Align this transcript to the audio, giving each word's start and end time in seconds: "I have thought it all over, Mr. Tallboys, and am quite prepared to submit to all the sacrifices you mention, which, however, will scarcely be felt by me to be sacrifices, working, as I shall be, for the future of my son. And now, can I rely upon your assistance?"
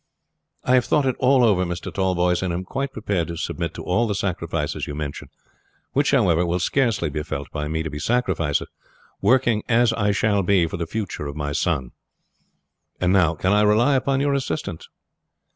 "I 0.63 0.73
have 0.73 0.85
thought 0.85 1.05
it 1.05 1.15
all 1.19 1.43
over, 1.43 1.63
Mr. 1.63 1.93
Tallboys, 1.93 2.41
and 2.41 2.51
am 2.51 2.63
quite 2.63 2.91
prepared 2.91 3.27
to 3.27 3.37
submit 3.37 3.75
to 3.75 3.83
all 3.83 4.07
the 4.07 4.15
sacrifices 4.15 4.87
you 4.87 4.95
mention, 4.95 5.29
which, 5.93 6.09
however, 6.09 6.43
will 6.43 6.57
scarcely 6.57 7.07
be 7.07 7.21
felt 7.21 7.51
by 7.51 7.67
me 7.67 7.83
to 7.83 7.89
be 7.91 7.99
sacrifices, 7.99 8.67
working, 9.21 9.61
as 9.69 9.93
I 9.93 10.11
shall 10.11 10.41
be, 10.41 10.65
for 10.65 10.77
the 10.77 10.87
future 10.87 11.27
of 11.27 11.35
my 11.35 11.51
son. 11.51 11.91
And 12.99 13.13
now, 13.13 13.35
can 13.35 13.53
I 13.53 13.61
rely 13.61 13.93
upon 13.93 14.21
your 14.21 14.33
assistance?" 14.33 14.89